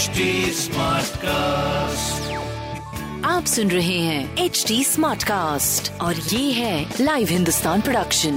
[0.00, 0.24] HD
[0.56, 2.28] Smartcast.
[3.26, 8.34] आप सुन रहे हैं एच डी स्मार्ट कास्ट और ये है लाइव हिंदुस्तान प्रोडक्शन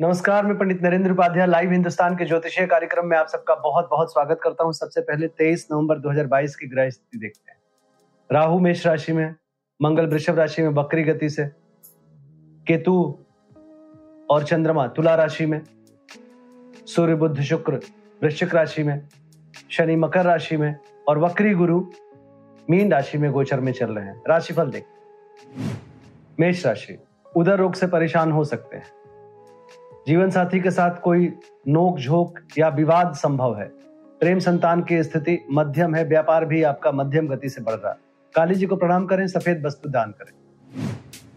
[0.00, 4.12] नमस्कार मैं पंडित नरेंद्र उपाध्याय लाइव हिंदुस्तान के ज्योतिषीय कार्यक्रम में आप सबका बहुत बहुत
[4.12, 7.58] स्वागत करता हूँ। सबसे पहले 23 नवंबर 2022 की ग्रह स्थिति देखते हैं।
[8.30, 9.34] राहु मेष राशि में
[9.82, 11.44] मंगल वृषभ राशि में बकरी गति से
[12.66, 12.98] केतु
[14.30, 15.60] और चंद्रमा तुला राशि में
[16.86, 17.80] सूर्य बुद्ध शुक्र
[18.22, 19.00] वृश्चिक राशि में
[19.70, 20.76] शनि मकर राशि में
[21.08, 21.86] और वक्री गुरु
[22.70, 24.84] मीन राशि में गोचर में चल रहे हैं। राशिफल देख।
[26.40, 26.98] मेष राशि,
[27.36, 28.86] उदर रोग से परेशान हो सकते हैं।
[30.06, 31.32] जीवन साथी के साथ कोई
[31.68, 33.68] नोक झोंक या विवाद संभव है।
[34.20, 37.98] प्रेम संतान की स्थिति मध्यम है, व्यापार भी आपका मध्यम गति से बढ़ रहा है।
[38.34, 40.32] काली जी को प्रणाम करें, सफ़ेद वस्तु दान करें।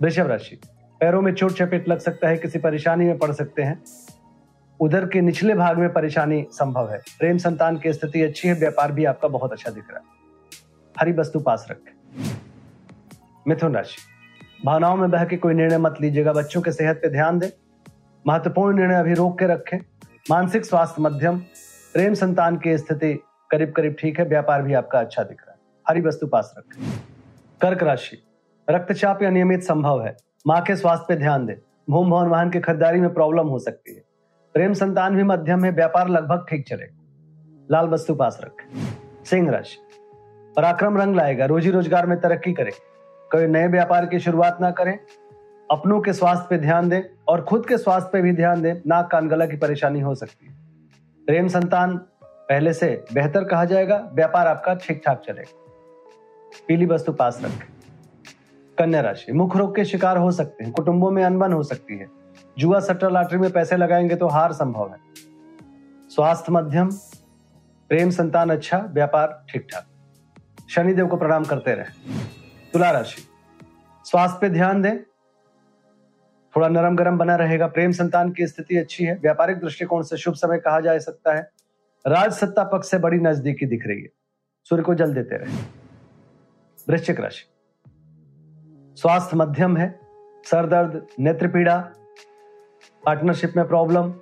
[0.02, 0.59] वृषभ राशि,
[0.99, 3.84] पैरों में चोट चपेट लग सकता है, किसी परेशानी में पड़ सकते हैं।
[4.81, 8.91] उधर के निचले भाग में परेशानी संभव है। प्रेम संतान की स्थिति अच्छी है, व्यापार
[8.91, 10.05] भी आपका बहुत अच्छा दिख रहा है।
[10.99, 11.93] हरी वस्तु पास रखें।
[13.48, 13.98] मिथुन राशि।
[14.65, 17.49] भावनाओं में बह के कोई निर्णय मत लीजिएगा। बच्चों के सेहत पे ध्यान दें।
[18.27, 19.77] महत्वपूर्ण निर्णय अभी रोक के रखें।
[20.29, 21.40] मानसिक स्वास्थ्य मध्यम।
[21.93, 23.20] प्रेम संतान की स्थिति
[23.51, 26.84] करीब करीब ठीक है। व्यापार भी आपका अच्छा दिख रहा है। हरी वस्तु पास रखें।
[27.62, 28.23] कर्क राशि।
[28.70, 31.55] रक्तचाप या नियमित संभव है। माँ के स्वास्थ्य पे ध्यान दें।
[31.90, 34.10] भूम, भवन, वाहन की खरीदारी में प्रॉब्लम हो सकती है।
[34.55, 36.98] प्रेम संतान भी मध्यम है, व्यापार लगभग ठीक चलेगा।
[37.71, 38.63] लाल वस्तु पास रख।
[39.26, 39.77] सिंह राशि।
[40.55, 42.72] पराक्रम रंग लाएगा रोजी रोज़गार में तरक्की करें।
[43.32, 44.98] कोई नए व्यापार की शुरुआत ना करें।
[45.72, 49.12] अपनों के स्वास्थ्य पे ध्यान दें और खुद के स्वास्थ्य पे भी ध्यान दें। नाक
[49.12, 50.54] कान गला की परेशानी हो सकती है।
[51.27, 55.60] प्रेम संतान पहले से बेहतर कहा जाएगा, व्यापार आपका ठीक ठाक चलेगा।
[56.68, 57.68] पीली वस्तु पास रखें।
[58.77, 62.21] कन्या राशि। मुख रोग के शिकार हो सकते हैं, कुटुंबों में अनबन हो सकती है।
[62.57, 64.97] जुआ सट्टा लॉटरी में पैसे लगाएँगे तो हार संभव है।
[66.09, 66.90] स्वास्थ्य मध्यम,
[67.90, 69.88] प्रेम संतान अच्छा व्यापार ठीक ठाक
[70.69, 72.13] शनिदेव को प्रणाम करते रहे।
[72.74, 73.22] तुला राशि।
[74.06, 75.03] स्वास्थ्य पे ध्यान दें।
[76.56, 80.33] थोड़ा नरम गरम बना रहेगा। प्रेम संतान की स्थिति अच्छी है। व्यापारिक दृष्टिकोण से शुभ
[80.33, 81.51] समय कहा जा सकता है।
[82.07, 84.09] राज सत्ता पक्ष से बड़ी नजदीकी दिख रही है।
[84.63, 85.57] सूर्य को जल देते रहे।
[86.89, 87.45] वृश्चिक राशि।
[89.01, 90.00] स्वास्थ्य मध्यम है।
[90.45, 91.91] सर दर्द नेत्र पीड़ा
[93.06, 94.13] पार्टनरशिप में प्रॉब्लम।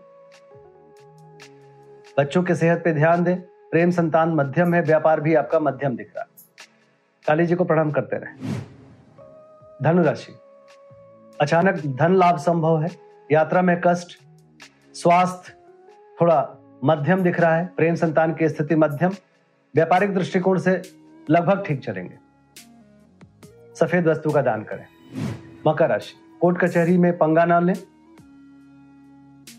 [2.18, 6.12] बच्चों के सेहत पे ध्यान दें। प्रेम संतान मध्यम है, व्यापार भी आपका मध्यम दिख
[6.16, 6.28] रहा है।
[7.28, 8.60] काली जी को प्रणाम करते रहे।
[9.84, 10.32] धनु राशि
[11.42, 12.90] अचानक धन लाभ संभव है।
[13.32, 14.20] यात्रा में कष्ट,
[14.94, 15.54] स्वास्थ्य
[16.22, 19.12] थोड़ा मध्यम दिख रहा है। प्रेम संतान की स्थिति मध्यम।
[19.76, 20.82] व्यापारिक दृष्टिकोण से
[21.30, 22.16] लगभग ठीक चलेंगे।
[23.76, 24.86] सफ़ेद वस्तु का दान करें।
[25.68, 27.74] मकर राशि। कोर्ट कचहरी में पंगा ना लें।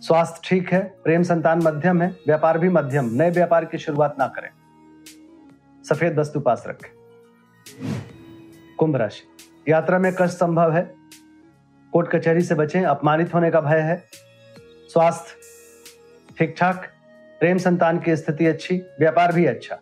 [0.00, 4.26] स्वास्थ्य ठीक है, प्रेम संतान मध्यम है, व्यापार भी मध्यम, नए व्यापार की शुरुआत ना
[4.26, 4.48] करें।
[5.88, 6.90] सफ़ेद वस्तु पास रखें।
[8.78, 9.22] कुंभ राशि।
[9.72, 10.94] यात्रा में कष्ट संभव है।
[11.92, 14.04] कोर्ट कचहरी से बचें, अपमानित होने का भय है।
[14.88, 15.36] स्वास्थ्य
[16.38, 16.92] ठीक ठाक,
[17.40, 19.78] प्रेम संतान की स्थिति अच्छी, व्यापार भी अच्छा।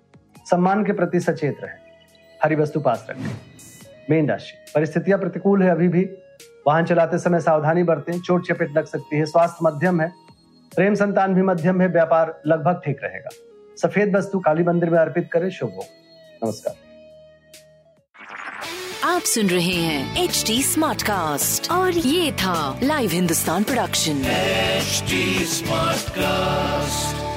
[0.50, 1.72] सम्मान के प्रति सचेत रहे।
[2.44, 3.36] हरी वस्तु पास रखें।
[4.10, 6.04] मेन राशि। परिस्थितियाँ प्रतिकूल है अभी भी।
[6.68, 10.08] वाहन चलाते समय सावधानी बरतें चोट चपेट लग सकती है स्वास्थ्य मध्यम है
[10.72, 13.30] प्रेम संतान भी मध्यम है व्यापार लगभग ठीक रहेगा।
[13.76, 15.84] सफ़ेद वस्तु काली मंदिर में अर्पित करें शुभ हो।
[16.44, 16.74] नमस्कार।
[19.04, 24.22] आप सुन रहे हैं एच डी स्मार्ट कास्ट और ये था live Hindustan production
[24.82, 25.22] HD
[25.54, 27.27] Smartcast.